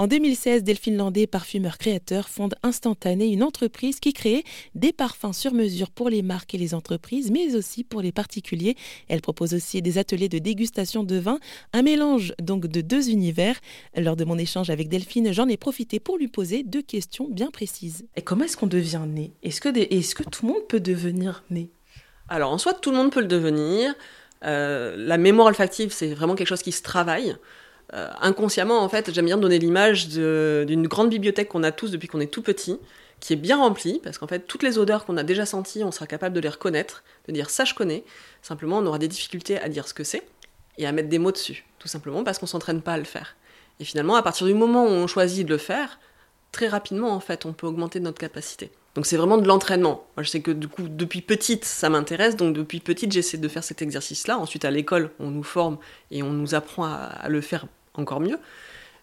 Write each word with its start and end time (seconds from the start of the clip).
En 0.00 0.06
2016, 0.06 0.64
Delphine 0.64 0.96
Landé, 0.96 1.26
parfumeur 1.26 1.76
créateur, 1.76 2.30
fonde 2.30 2.54
Instantané, 2.62 3.26
une 3.26 3.42
entreprise 3.42 4.00
qui 4.00 4.14
crée 4.14 4.44
des 4.74 4.94
parfums 4.94 5.34
sur 5.34 5.52
mesure 5.52 5.90
pour 5.90 6.08
les 6.08 6.22
marques 6.22 6.54
et 6.54 6.56
les 6.56 6.72
entreprises, 6.72 7.30
mais 7.30 7.54
aussi 7.54 7.84
pour 7.84 8.00
les 8.00 8.10
particuliers. 8.10 8.76
Elle 9.08 9.20
propose 9.20 9.52
aussi 9.52 9.82
des 9.82 9.98
ateliers 9.98 10.30
de 10.30 10.38
dégustation 10.38 11.04
de 11.04 11.16
vin, 11.16 11.38
un 11.74 11.82
mélange 11.82 12.32
donc 12.40 12.66
de 12.66 12.80
deux 12.80 13.10
univers. 13.10 13.60
Lors 13.94 14.16
de 14.16 14.24
mon 14.24 14.38
échange 14.38 14.70
avec 14.70 14.88
Delphine, 14.88 15.34
j'en 15.34 15.48
ai 15.48 15.58
profité 15.58 16.00
pour 16.00 16.16
lui 16.16 16.28
poser 16.28 16.62
deux 16.62 16.80
questions 16.80 17.28
bien 17.28 17.50
précises. 17.50 18.06
Et 18.16 18.22
comment 18.22 18.46
est-ce 18.46 18.56
qu'on 18.56 18.66
devient 18.66 19.04
né? 19.06 19.32
Est-ce 19.42 19.60
que, 19.60 19.68
est 19.68 20.14
que 20.14 20.22
tout 20.22 20.46
le 20.46 20.54
monde 20.54 20.66
peut 20.66 20.80
devenir 20.80 21.44
né? 21.50 21.68
Alors 22.30 22.52
en 22.52 22.56
soi, 22.56 22.72
tout 22.72 22.90
le 22.90 22.96
monde 22.96 23.12
peut 23.12 23.20
le 23.20 23.26
devenir. 23.26 23.94
Euh, 24.46 24.96
la 24.96 25.18
mémoire 25.18 25.48
olfactive, 25.48 25.92
c'est 25.92 26.14
vraiment 26.14 26.36
quelque 26.36 26.48
chose 26.48 26.62
qui 26.62 26.72
se 26.72 26.82
travaille. 26.82 27.36
Euh, 27.92 28.08
inconsciemment, 28.20 28.82
en 28.82 28.88
fait, 28.88 29.12
j'aime 29.12 29.26
bien 29.26 29.38
donner 29.38 29.58
l'image 29.58 30.08
d'une 30.08 30.86
grande 30.86 31.10
bibliothèque 31.10 31.48
qu'on 31.48 31.62
a 31.62 31.72
tous 31.72 31.90
depuis 31.90 32.08
qu'on 32.08 32.20
est 32.20 32.30
tout 32.30 32.42
petit, 32.42 32.78
qui 33.18 33.32
est 33.32 33.36
bien 33.36 33.56
remplie, 33.56 34.00
parce 34.02 34.18
qu'en 34.18 34.26
fait, 34.26 34.46
toutes 34.46 34.62
les 34.62 34.78
odeurs 34.78 35.04
qu'on 35.04 35.16
a 35.16 35.22
déjà 35.22 35.44
senties, 35.44 35.84
on 35.84 35.90
sera 35.90 36.06
capable 36.06 36.34
de 36.34 36.40
les 36.40 36.48
reconnaître, 36.48 37.02
de 37.28 37.32
dire 37.32 37.50
ça 37.50 37.64
je 37.64 37.74
connais. 37.74 38.04
Simplement, 38.42 38.78
on 38.78 38.86
aura 38.86 38.98
des 38.98 39.08
difficultés 39.08 39.60
à 39.60 39.68
dire 39.68 39.86
ce 39.86 39.94
que 39.94 40.04
c'est 40.04 40.22
et 40.78 40.86
à 40.86 40.92
mettre 40.92 41.08
des 41.08 41.18
mots 41.18 41.32
dessus, 41.32 41.64
tout 41.78 41.88
simplement 41.88 42.24
parce 42.24 42.38
qu'on 42.38 42.46
s'entraîne 42.46 42.80
pas 42.80 42.94
à 42.94 42.98
le 42.98 43.04
faire. 43.04 43.36
Et 43.80 43.84
finalement, 43.84 44.14
à 44.14 44.22
partir 44.22 44.46
du 44.46 44.54
moment 44.54 44.84
où 44.84 44.88
on 44.88 45.06
choisit 45.06 45.46
de 45.46 45.52
le 45.52 45.58
faire, 45.58 45.98
très 46.52 46.68
rapidement, 46.68 47.10
en 47.10 47.20
fait, 47.20 47.44
on 47.44 47.52
peut 47.52 47.66
augmenter 47.66 48.00
notre 48.00 48.18
capacité. 48.18 48.70
Donc 48.94 49.06
c'est 49.06 49.16
vraiment 49.16 49.38
de 49.38 49.46
l'entraînement. 49.46 50.04
Moi, 50.16 50.24
je 50.24 50.30
sais 50.30 50.40
que 50.40 50.50
du 50.50 50.68
coup, 50.68 50.82
depuis 50.88 51.22
petite, 51.22 51.64
ça 51.64 51.88
m'intéresse. 51.88 52.36
Donc 52.36 52.54
depuis 52.54 52.80
petite, 52.80 53.12
j'essaie 53.12 53.38
de 53.38 53.48
faire 53.48 53.62
cet 53.62 53.82
exercice-là. 53.82 54.38
Ensuite, 54.38 54.64
à 54.64 54.70
l'école, 54.70 55.10
on 55.20 55.30
nous 55.30 55.44
forme 55.44 55.78
et 56.10 56.22
on 56.22 56.30
nous 56.30 56.54
apprend 56.54 56.84
à, 56.84 57.28
le 57.28 57.40
faire 57.40 57.66
encore 57.94 58.20
mieux. 58.20 58.38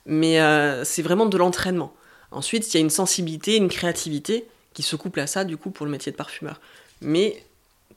Mais 0.05 0.40
euh, 0.40 0.84
c'est 0.84 1.02
vraiment 1.02 1.26
de 1.26 1.38
l'entraînement. 1.38 1.94
Ensuite, 2.32 2.73
il 2.73 2.77
y 2.77 2.80
a 2.80 2.82
une 2.82 2.90
sensibilité, 2.90 3.55
une 3.55 3.70
créativité 3.70 4.46
qui 4.73 4.84
se 4.84 4.96
couple 4.96 5.20
à 5.20 5.27
ça, 5.27 5.43
du 5.43 5.57
coup, 5.57 5.70
pour 5.70 5.85
le 5.85 5.91
métier 5.91 6.12
de 6.12 6.18
parfumeur. 6.18 6.60
Mais 7.02 7.43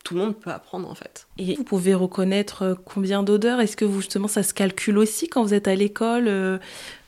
tout 0.05 0.15
le 0.15 0.21
monde 0.21 0.37
peut 0.37 0.51
apprendre 0.51 0.89
en 0.89 0.95
fait. 0.95 1.27
Et 1.39 1.57
vous 1.57 1.65
pouvez 1.65 1.95
reconnaître 1.95 2.63
euh, 2.63 2.75
combien 2.85 3.23
d'odeurs? 3.23 3.61
Est-ce 3.61 3.77
que 3.77 3.85
vous, 3.85 4.01
justement 4.01 4.29
ça 4.29 4.43
se 4.43 4.55
calcule 4.55 4.99
aussi 4.99 5.29
quand 5.29 5.43
vous 5.43 5.53
êtes 5.53 5.69
à 5.69 5.75
l'école 5.75 6.27
euh, 6.27 6.59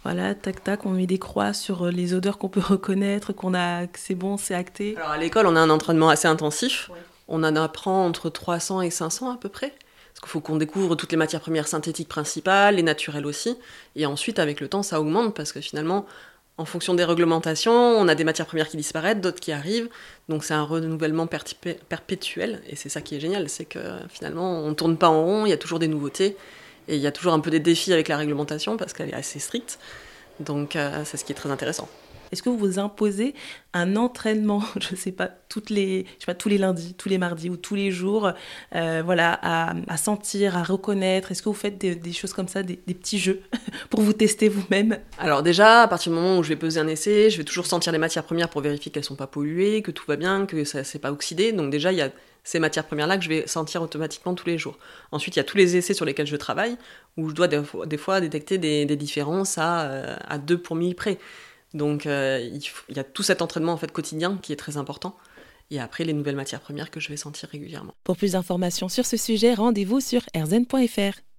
Voilà, 0.04 0.34
tac 0.34 0.62
tac, 0.62 0.84
on 0.84 0.90
met 0.90 1.06
des 1.06 1.18
croix 1.18 1.54
sur 1.54 1.86
les 1.86 2.12
odeurs 2.12 2.38
qu'on 2.38 2.48
peut 2.48 2.60
reconnaître, 2.60 3.32
qu'on 3.32 3.54
a, 3.54 3.86
que 3.86 3.98
c'est 3.98 4.14
bon, 4.14 4.36
c'est 4.36 4.54
acté? 4.54 4.94
Alors 4.96 5.10
à 5.10 5.18
l'école, 5.18 5.46
on 5.46 5.56
a 5.56 5.60
un 5.60 5.70
entraînement 5.70 6.10
assez 6.10 6.28
intensif. 6.28 6.90
On 7.28 7.42
en 7.44 7.56
apprend 7.56 8.04
entre 8.04 8.28
300 8.28 8.82
et 8.82 8.90
500 8.90 9.32
à 9.32 9.36
peu 9.36 9.48
près. 9.48 9.74
Parce 10.12 10.20
qu'il 10.20 10.28
faut 10.28 10.40
qu'on 10.40 10.56
découvre 10.56 10.94
toutes 10.94 11.10
les 11.12 11.18
matières 11.18 11.40
premières 11.40 11.68
synthétiques 11.68 12.08
principales, 12.08 12.76
les 12.76 12.82
naturelles 12.82 13.26
aussi. 13.26 13.56
Et 13.96 14.06
ensuite, 14.06 14.38
avec 14.38 14.60
le 14.60 14.68
temps, 14.68 14.82
ça 14.82 15.00
augmente 15.00 15.34
parce 15.34 15.52
que 15.52 15.60
finalement, 15.60 16.06
en 16.58 16.64
fonction 16.64 16.94
des 16.94 17.04
réglementations, 17.04 17.72
on 17.72 18.06
a 18.08 18.14
des 18.14 18.24
matières 18.24 18.46
premières 18.46 18.68
qui 18.68 18.76
disparaissent, 18.76 19.16
d'autres 19.16 19.40
qui 19.40 19.52
arrivent. 19.52 19.88
Donc 20.28 20.44
c'est 20.44 20.54
un 20.54 20.62
renouvellement 20.62 21.26
perpétuel. 21.26 22.62
Et 22.68 22.76
c'est 22.76 22.88
ça 22.88 23.00
qui 23.00 23.16
est 23.16 23.20
génial, 23.20 23.48
c'est 23.48 23.64
que 23.64 23.80
finalement, 24.10 24.60
on 24.60 24.68
ne 24.68 24.74
tourne 24.74 24.96
pas 24.96 25.08
en 25.08 25.24
rond, 25.24 25.46
il 25.46 25.50
y 25.50 25.54
a 25.54 25.56
toujours 25.58 25.78
des 25.78 25.88
nouveautés. 25.88 26.36
Et 26.88 26.96
il 26.96 27.00
y 27.00 27.06
a 27.06 27.12
toujours 27.12 27.32
un 27.32 27.40
peu 27.40 27.50
des 27.50 27.60
défis 27.60 27.92
avec 27.92 28.08
la 28.08 28.16
réglementation 28.16 28.76
parce 28.76 28.92
qu'elle 28.92 29.10
est 29.10 29.14
assez 29.14 29.38
stricte. 29.38 29.78
Donc 30.40 30.76
euh, 30.76 31.02
c'est 31.04 31.16
ce 31.16 31.24
qui 31.24 31.32
est 31.32 31.36
très 31.36 31.50
intéressant. 31.50 31.88
Est-ce 32.32 32.42
que 32.42 32.48
vous 32.48 32.58
vous 32.58 32.78
imposez 32.78 33.34
un 33.74 33.96
entraînement, 33.96 34.62
je 34.80 34.96
sais 34.96 35.12
pas, 35.12 35.30
les, 35.68 36.04
je 36.04 36.20
sais 36.20 36.26
pas, 36.26 36.34
tous 36.34 36.48
les 36.48 36.58
lundis, 36.58 36.94
tous 36.94 37.08
les 37.08 37.18
mardis 37.18 37.50
ou 37.50 37.56
tous 37.56 37.74
les 37.74 37.90
jours, 37.90 38.32
euh, 38.74 39.02
voilà, 39.04 39.38
à, 39.42 39.96
sentir, 39.96 40.56
à 40.56 40.62
reconnaître? 40.62 41.30
Est-ce 41.30 41.42
que 41.42 41.48
vous 41.48 41.54
faites 41.54 41.78
des, 41.78 42.12
choses 42.12 42.32
comme 42.32 42.48
ça, 42.48 42.62
des, 42.62 42.76
petits 42.76 43.18
jeux 43.18 43.42
pour 43.90 44.00
vous 44.00 44.14
tester 44.14 44.48
vous-même? 44.48 44.98
Alors 45.18 45.42
déjà, 45.42 45.82
à 45.82 45.88
partir 45.88 46.10
du 46.10 46.18
moment 46.18 46.38
où 46.38 46.42
je 46.42 46.48
vais 46.48 46.56
peser 46.56 46.80
un 46.80 46.88
essai, 46.88 47.30
je 47.30 47.38
vais 47.38 47.44
toujours 47.44 47.66
sentir 47.66 47.92
les 47.92 47.98
matières 47.98 48.24
premières 48.24 48.48
pour 48.48 48.62
vérifier 48.62 48.90
qu'elles 48.90 49.02
ne 49.02 49.06
sont 49.06 49.16
pas 49.16 49.26
polluées, 49.26 49.82
que 49.82 49.90
tout 49.90 50.04
va 50.08 50.16
bien, 50.16 50.46
que 50.46 50.64
ça 50.64 50.84
s'est 50.84 50.98
pas 50.98 51.12
oxydé. 51.12 51.52
Donc 51.52 51.70
déjà, 51.70 51.92
il 51.92 51.98
y 51.98 52.02
a 52.02 52.10
ces 52.44 52.58
matières 52.58 52.84
premières-là 52.86 53.18
que 53.18 53.24
je 53.24 53.28
vais 53.28 53.46
sentir 53.46 53.82
automatiquement 53.82 54.34
tous 54.34 54.46
les 54.46 54.58
jours. 54.58 54.78
Ensuite, 55.12 55.36
il 55.36 55.38
y 55.38 55.40
a 55.40 55.44
tous 55.44 55.56
les 55.56 55.76
essais 55.76 55.94
sur 55.94 56.04
lesquels 56.04 56.26
je 56.26 56.36
travaille, 56.36 56.76
où 57.16 57.28
je 57.28 57.34
dois 57.34 57.46
des 57.46 57.96
fois, 57.98 58.20
détecter 58.20 58.58
des, 58.58 58.96
différences 58.96 59.58
à, 59.58 59.82
euh, 59.82 60.16
à 60.28 60.38
2 60.38 60.58
pour 60.58 60.74
1000 60.74 60.94
près. 60.94 61.18
Donc 61.74 62.06
euh, 62.06 62.40
il, 62.40 62.96
y 62.96 62.98
a 62.98 63.04
tout 63.04 63.22
cet 63.22 63.42
entraînement 63.42 63.72
en 63.72 63.76
fait 63.76 63.90
quotidien 63.90 64.38
qui 64.42 64.52
est 64.52 64.56
très 64.56 64.76
important. 64.76 65.16
Et 65.70 65.80
après, 65.80 66.04
les 66.04 66.12
nouvelles 66.12 66.36
matières 66.36 66.60
premières 66.60 66.90
que 66.90 67.00
je 67.00 67.08
vais 67.08 67.16
sentir 67.16 67.48
régulièrement. 67.48 67.94
Pour 68.04 68.18
plus 68.18 68.32
d'informations 68.32 68.90
sur 68.90 69.06
ce 69.06 69.16
sujet, 69.16 69.54
rendez-vous 69.54 70.00
sur 70.00 70.20
erzen.fr. 70.34 71.22